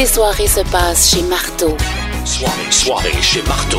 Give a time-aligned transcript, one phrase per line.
[0.00, 1.76] tes soirées se passent chez Marteau.
[2.24, 3.76] Soirée, soirée chez Marteau.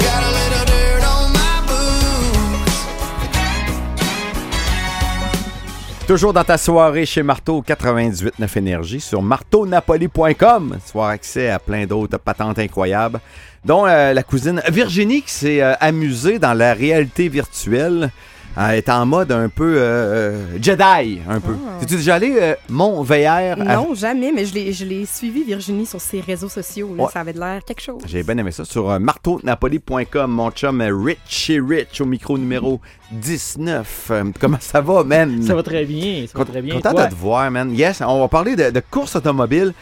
[6.06, 10.36] Toujours dans ta soirée chez Marteau 98.9 Énergie sur marteaunapoli.com.
[10.38, 13.20] Tu vas avoir accès à plein d'autres patentes incroyables,
[13.66, 18.12] dont euh, la cousine Virginie qui s'est euh, amusée dans la réalité virtuelle.
[18.58, 21.54] Elle est en mode un peu euh, Jedi, un peu.
[21.66, 21.82] Ah.
[21.82, 23.16] Es-tu déjà allé euh, Mont VR?
[23.28, 26.94] à- Non, jamais, mais je l'ai, je l'ai suivi, Virginie, sur ses réseaux sociaux.
[26.98, 27.04] là.
[27.04, 27.10] Ouais.
[27.14, 28.02] Ça avait de l'air quelque chose.
[28.06, 30.32] J'ai bien aimé ça sur euh, marteaunapoli.com.
[30.32, 32.82] Mon chum euh, Richie Rich au micro numéro
[33.12, 34.08] 19.
[34.12, 35.42] Euh, comment ça va, man?
[35.44, 36.76] Ça va très bien, ça va très bien.
[36.76, 37.06] Content Toi?
[37.06, 37.74] de te voir, man.
[37.74, 39.74] Yes, on va parler de, de course automobile.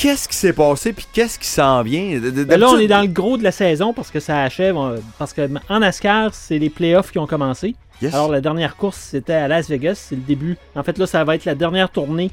[0.00, 2.18] Qu'est-ce qui s'est passé puis qu'est-ce qui s'en vient?
[2.18, 4.74] Ben là, on est dans le gros de la saison parce que ça achève.
[5.18, 7.74] Parce que en NASCAR, c'est les playoffs qui ont commencé.
[8.00, 8.14] Yes.
[8.14, 10.06] Alors, la dernière course, c'était à Las Vegas.
[10.08, 10.56] C'est le début.
[10.74, 12.30] En fait, là, ça va être la dernière tournée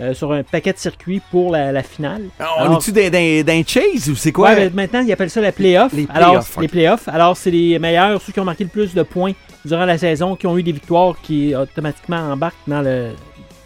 [0.00, 2.22] euh, sur un paquet de circuits pour la, la finale.
[2.38, 4.48] Ah, on Alors- est-tu dans chase ou c'est quoi?
[4.48, 5.92] Ouais, ben, maintenant, ils appellent ça la playoff.
[5.92, 7.08] Les Alors, playoffs, les playoffs.
[7.08, 9.32] Alors, c'est les meilleurs, ceux qui ont marqué le plus de points
[9.66, 13.10] durant la saison, qui ont eu des victoires, qui automatiquement embarquent dans, le,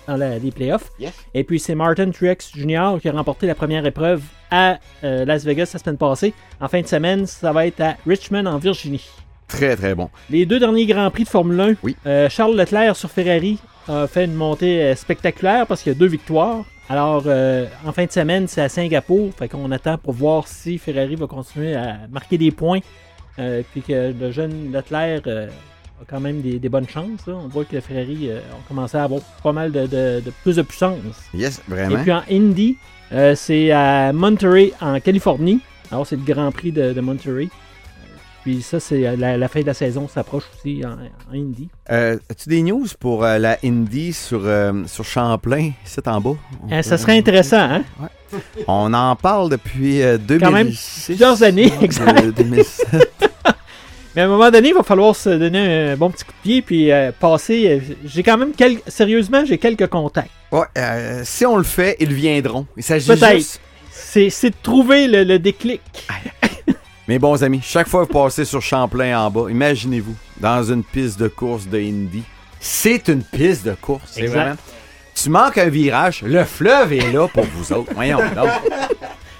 [0.06, 0.90] dans la- les playoffs.
[0.98, 1.12] Yes.
[1.34, 2.98] Et puis, c'est Martin Truex Jr.
[3.00, 6.32] qui a remporté la première épreuve à euh, Las Vegas la semaine passée.
[6.60, 9.04] En fin de semaine, ça va être à Richmond, en Virginie.
[9.48, 10.08] Très, très bon.
[10.30, 11.96] Les deux derniers Grands Prix de Formule 1, Oui.
[12.06, 15.98] euh, Charles Leclerc sur Ferrari a fait une montée euh, spectaculaire parce qu'il y a
[15.98, 16.64] deux victoires.
[16.88, 19.30] Alors, euh, en fin de semaine, c'est à Singapour.
[19.38, 22.80] Fait qu'on attend pour voir si Ferrari va continuer à marquer des points.
[23.38, 25.48] euh, puis que le jeune Leclerc euh,
[26.08, 27.26] quand même des, des bonnes chances.
[27.26, 27.34] là.
[27.34, 30.56] On voit que Ferrari euh, ont commencé à avoir pas mal de, de- de plus
[30.56, 30.98] de puissance.
[31.34, 32.02] Yes, Et vraiment.
[32.02, 32.76] puis en Indy,
[33.12, 35.60] euh, c'est à Monterey, en Californie.
[35.90, 37.44] Alors, c'est le Grand Prix de, de Monterey.
[37.48, 38.06] Euh,
[38.42, 41.68] Puis ça, c'est la, la fin de la saison s'approche aussi en, en Indy.
[41.90, 46.34] Euh, As-tu des news pour euh, la Indy sur, euh, sur Champlain, c'est en bas?
[46.72, 47.82] Euh, ça serait intéressant, hein?
[48.66, 50.40] On en parle depuis euh, 2006.
[50.44, 50.72] Quand même
[51.04, 52.24] plusieurs années, Ouais, exact.
[52.24, 53.23] de- 2007.
[54.14, 56.42] Mais à un moment donné, il va falloir se donner un bon petit coup de
[56.42, 57.68] pied puis euh, passer.
[57.68, 58.82] euh, j'ai quand même quelques.
[58.86, 60.30] Sérieusement, j'ai quelques contacts.
[60.52, 62.66] Ouais, euh, si on le fait, ils viendront.
[62.76, 63.60] Il s'agit juste...
[63.90, 65.80] C'est, c'est de trouver le, le déclic.
[67.08, 70.82] Mes bons amis, chaque fois que vous passez sur Champlain en bas, imaginez-vous, dans une
[70.84, 72.22] piste de course de Indy.
[72.60, 74.12] C'est une piste de course.
[74.12, 74.54] C'est vraiment...
[75.14, 77.92] Tu manques un virage, le fleuve est là pour vous autres.
[77.94, 78.48] Voyons donc.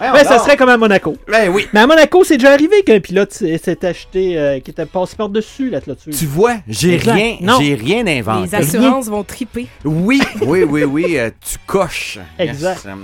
[0.01, 1.17] Ben, ça serait comme à Monaco.
[1.29, 1.67] Ben oui.
[1.73, 5.71] Mais à Monaco, c'est déjà arrivé qu'un pilote s'est acheté, euh, qui était passé par-dessus
[5.71, 6.13] la clôture.
[6.17, 7.59] Tu vois, j'ai rien, Non.
[7.61, 8.49] j'ai rien inventé.
[8.51, 9.67] Les assurances vont triper.
[9.85, 12.19] Oui, oui, oui, oui, euh, tu coches.
[12.39, 12.85] Exact.
[12.85, 12.95] Yes, euh,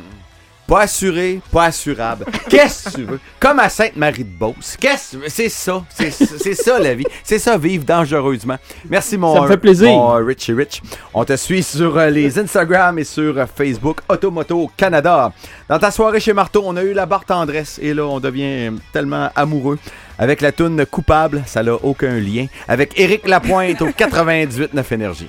[0.70, 2.26] pas assuré, pas assurable.
[2.48, 3.20] Qu'est-ce que tu veux?
[3.40, 4.76] Comme à Sainte-Marie-de-Beauce.
[4.78, 5.82] Qu'est-ce que C'est ça.
[5.98, 7.04] C'est ça la vie.
[7.24, 8.56] C'est ça, vivre dangereusement.
[8.88, 9.88] Merci, mon, Ça me fait plaisir.
[9.88, 10.80] mon Richie Rich.
[11.12, 15.32] On te suit sur euh, les Instagram et sur euh, Facebook Automoto Canada.
[15.68, 18.70] Dans ta soirée chez Marteau, on a eu la barre tendresse et là, on devient
[18.92, 19.78] tellement amoureux.
[20.20, 22.46] Avec la toune Coupable, ça n'a aucun lien.
[22.68, 25.28] Avec Éric Lapointe au 98.9 Énergie.